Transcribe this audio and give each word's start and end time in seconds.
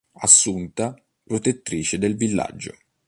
Assunta, 0.15 0.95
Protettrice 1.27 1.99
del 1.99 2.15
villaggio. 2.15 2.75